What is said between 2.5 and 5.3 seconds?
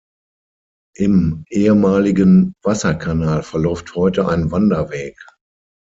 Wasserkanal verläuft heute ein Wanderweg.